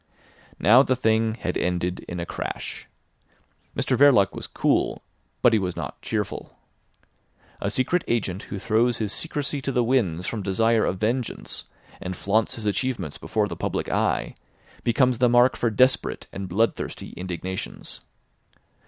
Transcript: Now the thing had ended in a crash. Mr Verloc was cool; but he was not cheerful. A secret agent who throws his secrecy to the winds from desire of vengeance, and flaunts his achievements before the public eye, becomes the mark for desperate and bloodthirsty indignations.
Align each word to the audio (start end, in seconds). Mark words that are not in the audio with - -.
Now 0.57 0.81
the 0.81 0.95
thing 0.95 1.35
had 1.35 1.55
ended 1.59 1.99
in 2.09 2.19
a 2.19 2.25
crash. 2.25 2.87
Mr 3.77 3.95
Verloc 3.95 4.33
was 4.33 4.47
cool; 4.47 5.03
but 5.43 5.53
he 5.53 5.59
was 5.59 5.75
not 5.75 6.01
cheerful. 6.01 6.57
A 7.61 7.69
secret 7.69 8.03
agent 8.07 8.41
who 8.49 8.57
throws 8.57 8.97
his 8.97 9.13
secrecy 9.13 9.61
to 9.61 9.71
the 9.71 9.83
winds 9.83 10.25
from 10.25 10.41
desire 10.41 10.85
of 10.85 10.97
vengeance, 10.97 11.65
and 12.01 12.15
flaunts 12.15 12.55
his 12.55 12.65
achievements 12.65 13.19
before 13.19 13.47
the 13.47 13.55
public 13.55 13.91
eye, 13.91 14.33
becomes 14.83 15.19
the 15.19 15.29
mark 15.29 15.55
for 15.55 15.69
desperate 15.69 16.25
and 16.33 16.49
bloodthirsty 16.49 17.11
indignations. 17.15 18.01